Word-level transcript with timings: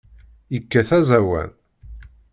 Yekkat 0.53 0.89
aẓawan. 0.99 1.49